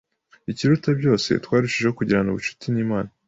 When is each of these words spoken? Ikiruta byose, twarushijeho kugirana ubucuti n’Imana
Ikiruta 0.51 0.89
byose, 0.99 1.29
twarushijeho 1.43 1.97
kugirana 1.99 2.29
ubucuti 2.31 2.65
n’Imana 2.71 3.09